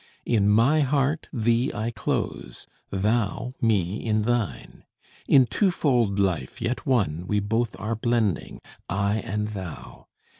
[0.25, 4.83] In my heart thee I close thou me in thine;
[5.27, 10.07] In twofold life, yet one, we both are blending, I and thou!